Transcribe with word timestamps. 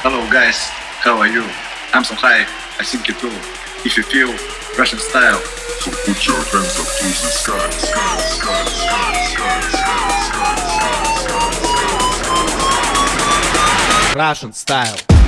Hello 0.00 0.22
guys, 0.30 0.68
how 1.02 1.18
are 1.18 1.26
you? 1.26 1.42
I'm 1.92 2.04
so 2.04 2.14
high, 2.14 2.42
I 2.78 2.84
think 2.84 3.08
you 3.08 3.14
too. 3.14 3.34
If 3.84 3.96
you 3.96 4.04
feel 4.04 4.30
Russian 4.78 5.00
style, 5.00 5.40
so 5.82 5.90
put 6.06 6.24
your 6.24 6.38
hands 6.38 6.78
up 6.78 6.86
to 6.86 7.02
the 7.02 7.10
sky, 7.34 7.58
sky, 7.70 8.18
sky, 8.22 8.62
sky, 8.62 9.18
sky, 9.26 9.58
sky, 9.72 10.54
sky, 14.06 14.14
Russian 14.14 14.52
style. 14.52 15.27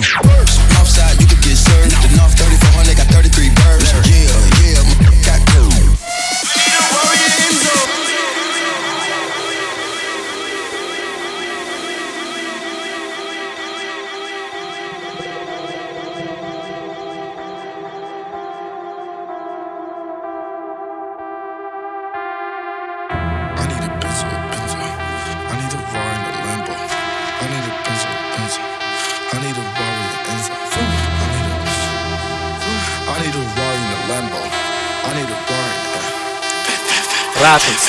served. 0.00 0.41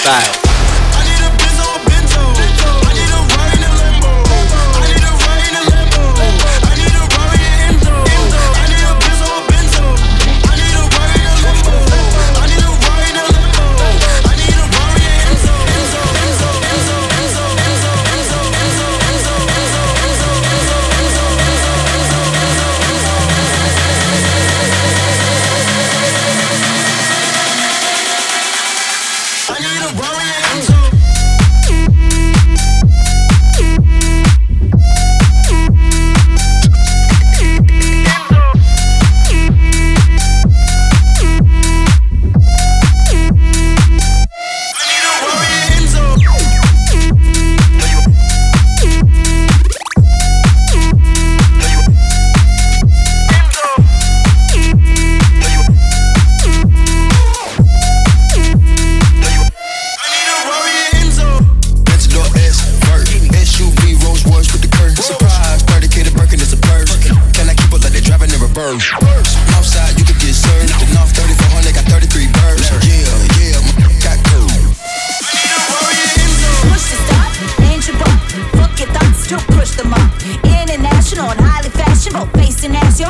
style. 0.03 0.32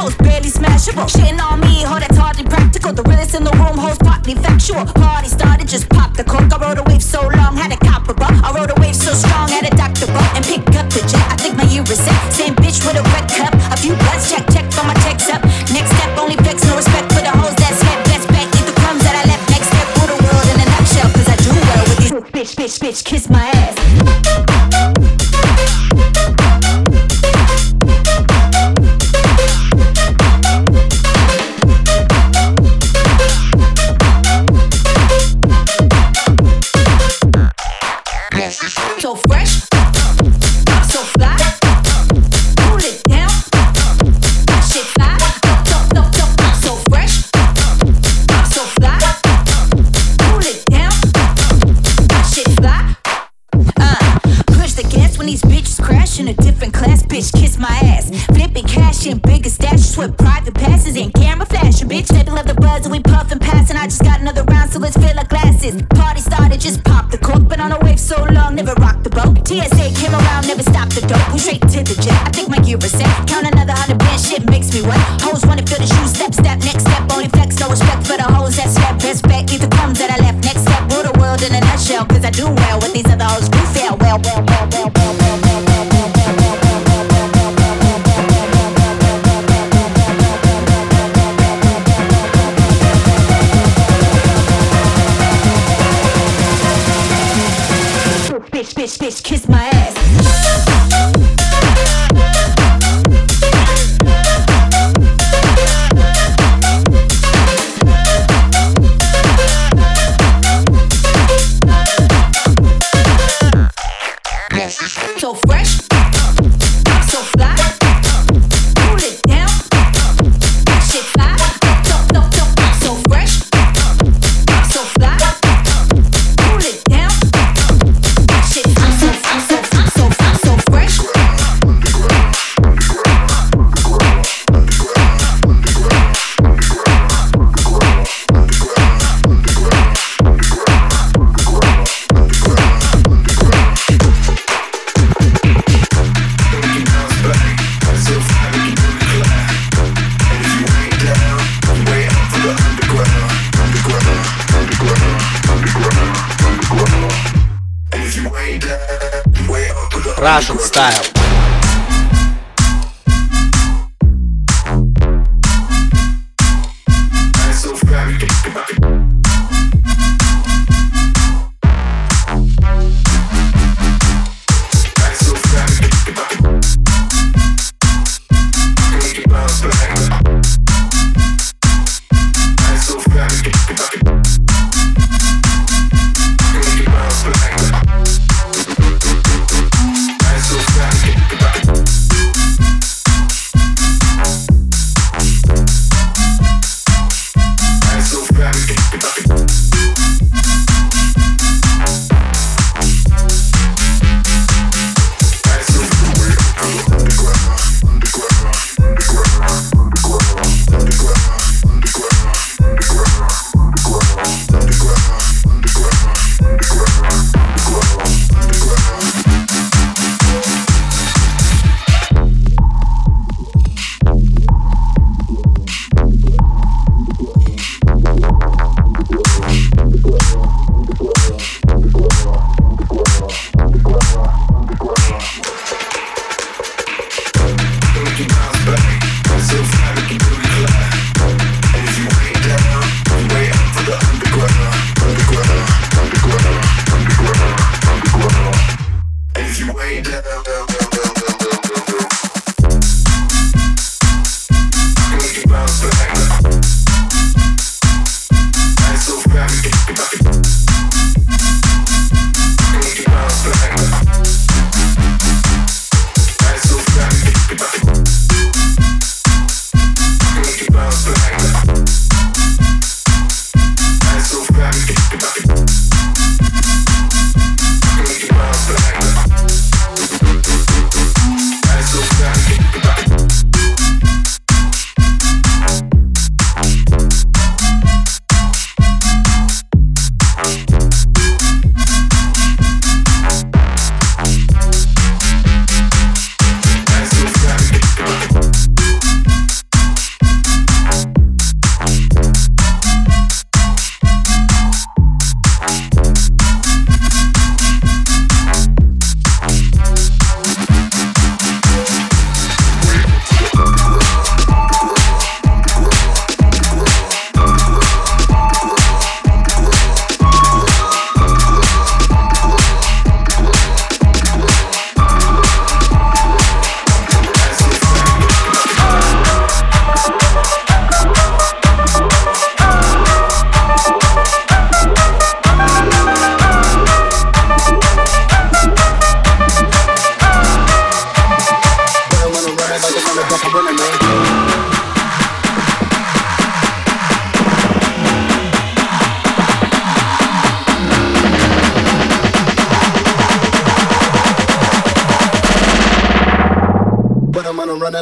toes, 0.03 0.15
barely 0.15 0.49
smashable. 0.49 1.07
Shitting 1.07 1.39
on 1.39 1.59
me, 1.61 1.83
ho, 1.83 1.99
that's 1.99 2.17
hardly 2.17 2.43
practical. 2.43 2.93
The 2.93 3.03
realest 3.03 3.35
in 3.35 3.43
the 3.43 3.51
room, 3.51 3.77
hoes 3.77 3.97
partly 3.97 4.35
factual. 4.35 4.85
Party 4.85 5.27
started, 5.27 5.67
just 5.67 5.89
pop 5.89 6.15
the 6.15 6.23
cork. 6.23 6.51
I 6.53 6.57
wrote 6.57 6.77
a. 6.79 6.82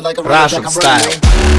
Russian 0.03 0.67
style. 0.67 1.50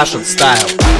Russian 0.00 0.24
style. 0.24 0.99